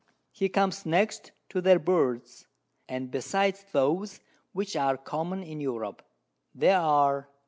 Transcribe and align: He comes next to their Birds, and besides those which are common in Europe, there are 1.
He 0.31 0.49
comes 0.49 0.83
next 0.83 1.31
to 1.49 1.61
their 1.61 1.77
Birds, 1.77 2.47
and 2.89 3.11
besides 3.11 3.63
those 3.71 4.19
which 4.51 4.75
are 4.75 4.97
common 4.97 5.43
in 5.43 5.61
Europe, 5.61 6.01
there 6.55 6.79
are 6.79 7.27
1. 7.27 7.27